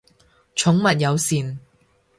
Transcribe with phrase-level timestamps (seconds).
[0.55, 1.59] 寵物友善